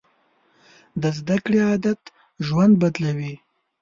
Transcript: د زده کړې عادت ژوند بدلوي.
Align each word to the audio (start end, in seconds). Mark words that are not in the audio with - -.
د 1.01 1.03
زده 1.17 1.37
کړې 1.43 1.59
عادت 1.69 2.01
ژوند 2.45 2.73
بدلوي. 2.81 3.33